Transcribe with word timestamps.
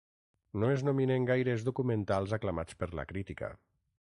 No 0.61 0.69
es 0.75 0.83
nominen 0.87 1.27
gaires 1.31 1.67
documentals 1.67 2.33
aclamats 2.39 2.81
per 2.81 2.91
la 3.01 3.07
crítica. 3.13 3.53